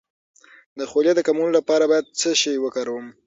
[0.79, 3.07] د خولې د کمولو لپاره باید څه شی وکاروم؟